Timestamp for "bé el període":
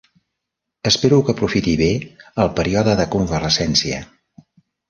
1.83-2.99